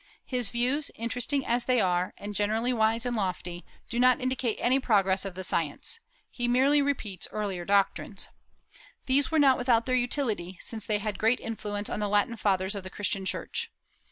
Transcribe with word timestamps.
His 0.25 0.49
views, 0.49 0.89
interesting 0.95 1.45
as 1.45 1.65
they 1.65 1.79
are, 1.79 2.15
and 2.17 2.33
generally 2.33 2.73
wise 2.73 3.05
and 3.05 3.15
lofty, 3.15 3.63
do 3.87 3.99
not 3.99 4.19
indicate 4.19 4.55
any 4.59 4.79
progress 4.79 5.25
of 5.25 5.35
the 5.35 5.43
science. 5.43 5.99
He 6.31 6.47
merely 6.47 6.81
repeats 6.81 7.27
earlier 7.31 7.65
doctrines. 7.65 8.27
These 9.05 9.29
were 9.29 9.37
not 9.37 9.59
without 9.59 9.85
their 9.85 9.93
utility, 9.93 10.57
since 10.59 10.87
they 10.87 10.97
had 10.97 11.19
great 11.19 11.39
influence 11.39 11.87
on 11.87 11.99
the 11.99 12.09
Latin 12.09 12.35
fathers 12.35 12.73
of 12.73 12.83
the 12.83 12.89
Christian 12.89 13.25
Church. 13.25 13.69